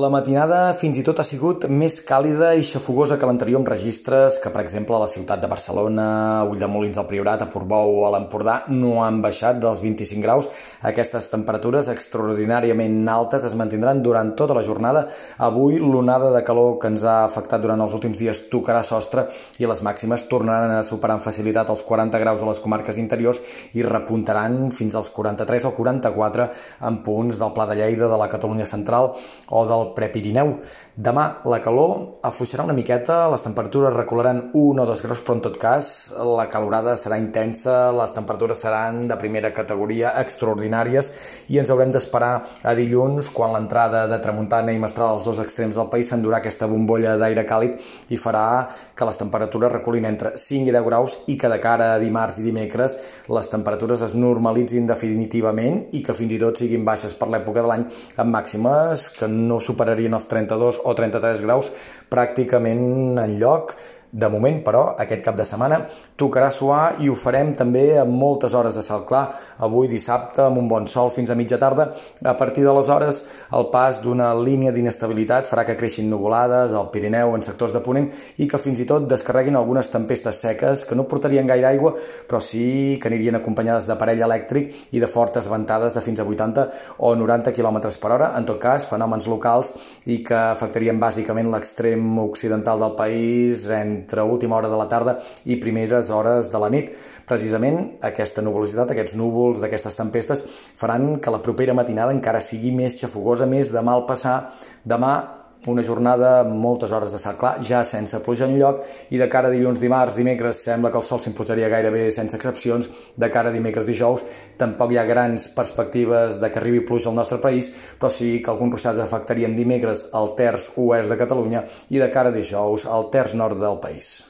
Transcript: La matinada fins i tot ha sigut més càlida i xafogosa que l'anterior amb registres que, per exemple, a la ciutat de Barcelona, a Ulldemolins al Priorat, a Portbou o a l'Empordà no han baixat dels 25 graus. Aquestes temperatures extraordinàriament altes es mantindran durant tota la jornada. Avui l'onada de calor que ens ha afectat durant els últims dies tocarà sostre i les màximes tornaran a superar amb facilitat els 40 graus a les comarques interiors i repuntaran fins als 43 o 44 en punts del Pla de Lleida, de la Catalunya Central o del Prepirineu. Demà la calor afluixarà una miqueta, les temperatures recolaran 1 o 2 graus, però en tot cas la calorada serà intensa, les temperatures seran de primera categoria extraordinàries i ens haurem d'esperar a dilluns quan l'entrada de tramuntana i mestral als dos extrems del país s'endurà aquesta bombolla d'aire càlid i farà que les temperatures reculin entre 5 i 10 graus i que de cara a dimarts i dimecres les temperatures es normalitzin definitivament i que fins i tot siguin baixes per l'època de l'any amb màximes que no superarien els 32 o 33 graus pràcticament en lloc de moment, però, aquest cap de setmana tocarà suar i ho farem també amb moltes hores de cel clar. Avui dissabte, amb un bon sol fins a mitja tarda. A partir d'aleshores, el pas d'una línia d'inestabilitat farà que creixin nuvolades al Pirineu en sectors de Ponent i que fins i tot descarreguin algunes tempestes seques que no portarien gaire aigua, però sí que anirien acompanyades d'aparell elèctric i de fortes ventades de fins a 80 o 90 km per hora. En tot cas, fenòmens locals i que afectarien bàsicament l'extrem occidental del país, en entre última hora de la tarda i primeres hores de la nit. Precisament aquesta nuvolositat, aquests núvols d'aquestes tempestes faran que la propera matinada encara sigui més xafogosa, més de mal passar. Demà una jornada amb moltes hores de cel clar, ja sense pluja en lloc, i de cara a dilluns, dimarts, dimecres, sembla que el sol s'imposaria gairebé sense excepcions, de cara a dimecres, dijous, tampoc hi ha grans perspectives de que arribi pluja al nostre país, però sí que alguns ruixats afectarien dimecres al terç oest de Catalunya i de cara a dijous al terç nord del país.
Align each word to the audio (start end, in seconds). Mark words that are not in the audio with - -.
La 0.00 0.08
matinada 0.08 0.70
fins 0.78 0.96
i 0.96 1.02
tot 1.04 1.18
ha 1.20 1.24
sigut 1.26 1.66
més 1.68 1.98
càlida 2.06 2.54
i 2.56 2.62
xafogosa 2.64 3.18
que 3.20 3.26
l'anterior 3.28 3.60
amb 3.60 3.68
registres 3.68 4.38
que, 4.40 4.48
per 4.54 4.62
exemple, 4.62 4.94
a 4.96 5.00
la 5.02 5.08
ciutat 5.10 5.42
de 5.42 5.48
Barcelona, 5.50 6.04
a 6.38 6.44
Ulldemolins 6.48 6.96
al 6.96 7.08
Priorat, 7.10 7.42
a 7.44 7.48
Portbou 7.50 7.98
o 7.98 8.06
a 8.06 8.12
l'Empordà 8.14 8.54
no 8.70 9.02
han 9.04 9.18
baixat 9.20 9.58
dels 9.60 9.82
25 9.82 10.24
graus. 10.24 10.48
Aquestes 10.88 11.28
temperatures 11.28 11.90
extraordinàriament 11.92 12.94
altes 13.12 13.44
es 13.44 13.56
mantindran 13.58 14.00
durant 14.00 14.30
tota 14.38 14.56
la 14.56 14.62
jornada. 14.64 15.02
Avui 15.50 15.76
l'onada 15.82 16.30
de 16.32 16.40
calor 16.48 16.78
que 16.80 16.88
ens 16.94 17.04
ha 17.04 17.18
afectat 17.26 17.60
durant 17.60 17.84
els 17.84 17.98
últims 17.98 18.22
dies 18.22 18.44
tocarà 18.48 18.80
sostre 18.86 19.26
i 19.60 19.68
les 19.68 19.84
màximes 19.84 20.24
tornaran 20.32 20.78
a 20.78 20.86
superar 20.86 21.18
amb 21.18 21.26
facilitat 21.26 21.74
els 21.74 21.84
40 21.90 22.22
graus 22.24 22.40
a 22.40 22.48
les 22.48 22.62
comarques 22.64 23.02
interiors 23.02 23.44
i 23.76 23.84
repuntaran 23.84 24.70
fins 24.72 24.96
als 24.96 25.12
43 25.18 25.68
o 25.68 25.74
44 25.76 26.48
en 26.88 27.02
punts 27.04 27.36
del 27.36 27.52
Pla 27.52 27.68
de 27.68 27.80
Lleida, 27.82 28.08
de 28.08 28.24
la 28.24 28.32
Catalunya 28.32 28.70
Central 28.70 29.12
o 29.50 29.66
del 29.68 29.89
Prepirineu. 29.96 30.56
Demà 30.96 31.26
la 31.48 31.60
calor 31.64 32.20
afluixarà 32.26 32.64
una 32.66 32.76
miqueta, 32.76 33.22
les 33.32 33.42
temperatures 33.44 33.94
recolaran 33.96 34.50
1 34.52 34.82
o 34.82 34.86
2 34.86 35.04
graus, 35.06 35.22
però 35.24 35.38
en 35.38 35.44
tot 35.46 35.56
cas 35.60 35.90
la 36.18 36.48
calorada 36.52 36.96
serà 36.96 37.18
intensa, 37.20 37.90
les 37.96 38.12
temperatures 38.16 38.60
seran 38.60 39.06
de 39.08 39.16
primera 39.20 39.52
categoria 39.56 40.14
extraordinàries 40.20 41.10
i 41.48 41.58
ens 41.60 41.70
haurem 41.72 41.92
d'esperar 41.94 42.32
a 42.62 42.74
dilluns 42.76 43.30
quan 43.34 43.54
l'entrada 43.54 44.06
de 44.10 44.18
tramuntana 44.22 44.72
i 44.72 44.80
mestral 44.82 45.14
als 45.14 45.24
dos 45.24 45.40
extrems 45.42 45.78
del 45.78 45.90
país 45.92 46.10
s'endurà 46.10 46.40
aquesta 46.40 46.68
bombolla 46.70 47.16
d'aire 47.20 47.46
càlid 47.48 47.78
i 48.10 48.18
farà 48.20 48.68
que 48.94 49.08
les 49.08 49.18
temperatures 49.20 49.72
reculin 49.72 50.06
entre 50.08 50.34
5 50.36 50.68
i 50.68 50.74
10 50.74 50.86
graus 50.86 51.18
i 51.32 51.36
que 51.40 51.48
de 51.48 51.60
cara 51.62 51.94
a 51.94 52.00
dimarts 52.02 52.40
i 52.40 52.46
dimecres 52.46 52.96
les 53.28 53.50
temperatures 53.52 54.04
es 54.06 54.14
normalitzin 54.14 54.86
definitivament 54.88 55.86
i 55.96 56.02
que 56.04 56.16
fins 56.16 56.36
i 56.36 56.40
tot 56.42 56.60
siguin 56.60 56.84
baixes 56.86 57.14
per 57.18 57.30
l'època 57.32 57.64
de 57.64 57.72
l'any 57.72 57.86
amb 58.16 58.34
màximes 58.34 59.08
que 59.18 59.28
no 59.30 59.60
superarien 59.70 60.18
els 60.18 60.28
32 60.30 60.82
o 60.84 60.94
33 60.98 61.40
graus 61.46 61.72
pràcticament 62.12 63.18
en 63.22 63.38
lloc 63.40 63.74
de 64.12 64.28
moment, 64.28 64.58
però, 64.66 64.82
aquest 64.98 65.22
cap 65.22 65.36
de 65.38 65.44
setmana 65.46 65.84
tocarà 66.18 66.50
suar 66.50 66.96
i 67.02 67.08
ho 67.08 67.14
farem 67.14 67.52
també 67.54 67.84
amb 68.00 68.10
moltes 68.18 68.54
hores 68.58 68.74
de 68.74 68.82
cel 68.82 69.04
clar. 69.06 69.22
Avui 69.62 69.88
dissabte, 69.88 70.42
amb 70.42 70.58
un 70.58 70.68
bon 70.68 70.88
sol 70.90 71.12
fins 71.14 71.30
a 71.30 71.36
mitja 71.38 71.58
tarda. 71.62 71.90
A 72.24 72.34
partir 72.38 72.64
d'aleshores, 72.66 73.22
el 73.54 73.68
pas 73.70 74.00
d'una 74.02 74.32
línia 74.34 74.72
d'inestabilitat 74.74 75.46
farà 75.50 75.64
que 75.68 75.76
creixin 75.78 76.10
nuvolades 76.10 76.74
al 76.74 76.90
Pirineu 76.90 77.36
en 77.36 77.46
sectors 77.46 77.74
de 77.76 77.82
Ponent 77.84 78.08
i 78.42 78.48
que 78.50 78.58
fins 78.58 78.82
i 78.82 78.88
tot 78.88 79.06
descarreguin 79.10 79.58
algunes 79.58 79.92
tempestes 79.92 80.42
seques 80.42 80.84
que 80.88 80.98
no 80.98 81.06
portarien 81.06 81.46
gaire 81.46 81.70
aigua, 81.70 81.94
però 82.26 82.42
sí 82.42 82.98
que 83.00 83.10
anirien 83.12 83.38
acompanyades 83.38 83.86
d'aparell 83.86 84.26
elèctric 84.26 84.90
i 84.90 85.00
de 85.02 85.10
fortes 85.10 85.46
ventades 85.50 85.94
de 85.94 86.02
fins 86.02 86.18
a 86.18 86.26
80 86.26 86.66
o 86.98 87.14
90 87.14 87.54
km 87.54 87.80
per 88.02 88.12
hora. 88.16 88.32
En 88.36 88.48
tot 88.48 88.58
cas, 88.58 88.90
fenòmens 88.90 89.30
locals 89.30 89.72
i 90.10 90.20
que 90.26 90.36
afectarien 90.50 90.98
bàsicament 90.98 91.50
l'extrem 91.52 92.18
occidental 92.18 92.82
del 92.82 92.96
país, 92.98 93.68
en 93.70 93.99
entre 94.00 94.24
última 94.26 94.56
hora 94.56 94.72
de 94.72 94.78
la 94.80 94.88
tarda 94.90 95.18
i 95.44 95.60
primeres 95.62 96.10
hores 96.10 96.50
de 96.52 96.60
la 96.60 96.70
nit. 96.72 96.90
Precisament 97.28 98.00
aquesta 98.02 98.42
nuvolositat, 98.42 98.90
aquests 98.90 99.14
núvols 99.20 99.60
d'aquestes 99.62 99.98
tempestes 100.00 100.44
faran 100.80 101.12
que 101.22 101.30
la 101.30 101.42
propera 101.44 101.76
matinada 101.76 102.16
encara 102.16 102.42
sigui 102.42 102.72
més 102.74 102.98
xafogosa, 102.98 103.46
més 103.46 103.70
de 103.70 103.84
mal 103.86 104.06
passar. 104.08 104.50
Demà 104.82 105.39
una 105.68 105.82
jornada 105.84 106.40
amb 106.40 106.54
moltes 106.56 106.92
hores 106.92 107.12
de 107.12 107.18
cel 107.20 107.36
clar, 107.40 107.58
ja 107.66 107.82
sense 107.84 108.20
pluja 108.24 108.46
en 108.48 108.56
lloc, 108.56 108.80
i 109.12 109.20
de 109.20 109.28
cara 109.28 109.50
a 109.50 109.52
dilluns, 109.52 109.80
dimarts, 109.80 110.16
dimecres, 110.16 110.62
sembla 110.64 110.90
que 110.90 111.00
el 111.00 111.04
sol 111.04 111.20
s'imposaria 111.20 111.68
gairebé 111.68 112.06
sense 112.14 112.38
excepcions, 112.38 112.88
de 113.16 113.30
cara 113.30 113.52
a 113.52 113.56
dimecres, 113.56 113.86
dijous, 113.88 114.24
tampoc 114.60 114.94
hi 114.94 115.00
ha 115.00 115.06
grans 115.08 115.50
perspectives 115.56 116.40
de 116.40 116.50
que 116.50 116.60
arribi 116.62 116.80
pluja 116.86 117.10
al 117.10 117.18
nostre 117.20 117.40
país, 117.42 117.72
però 118.00 118.12
sí 118.12 118.38
que 118.40 118.52
alguns 118.52 118.78
ruixats 118.78 119.04
afectarien 119.04 119.56
dimecres 119.58 120.08
al 120.16 120.34
terç 120.38 120.72
oest 120.80 121.12
de 121.12 121.20
Catalunya 121.20 121.66
i 121.90 122.00
de 122.00 122.10
cara 122.10 122.32
a 122.32 122.36
dijous 122.36 122.88
al 122.88 123.10
terç 123.12 123.36
nord 123.36 123.60
del 123.60 123.80
país. 123.84 124.29